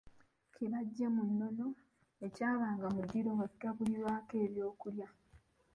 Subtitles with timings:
[0.53, 1.67] Kibajje mu nnono
[2.27, 5.07] ekyabanga mu ddiiro nga kigabulirwako ebyokulya.